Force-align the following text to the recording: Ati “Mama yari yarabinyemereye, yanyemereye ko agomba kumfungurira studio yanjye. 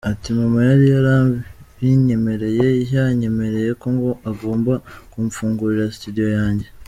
Ati 0.11 0.27
“Mama 0.39 0.59
yari 0.69 0.85
yarabinyemereye, 0.93 2.67
yanyemereye 2.93 3.71
ko 3.81 3.87
agomba 4.31 4.73
kumfungurira 5.11 5.95
studio 5.97 6.27
yanjye. 6.37 6.65